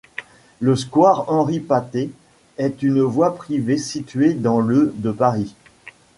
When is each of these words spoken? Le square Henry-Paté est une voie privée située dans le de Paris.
Le 0.61 0.75
square 0.75 1.29
Henry-Paté 1.29 2.09
est 2.57 2.81
une 2.81 3.01
voie 3.03 3.35
privée 3.35 3.77
située 3.77 4.33
dans 4.33 4.59
le 4.59 4.91
de 4.95 5.11
Paris. 5.11 5.53